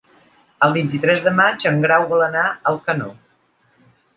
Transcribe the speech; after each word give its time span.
El 0.67 0.71
vint-i-tres 0.77 1.25
de 1.27 1.33
maig 1.41 1.67
en 1.73 1.77
Grau 1.85 2.07
vol 2.15 2.25
anar 2.29 2.47
a 2.53 2.57
Alcanó. 2.73 3.13